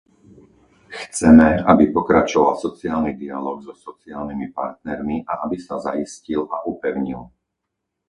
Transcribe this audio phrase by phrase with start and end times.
[1.03, 7.21] Chceme, aby pokračoval sociálny dialóg so sociálnymi partnermi a aby sa zaistil a upevnil.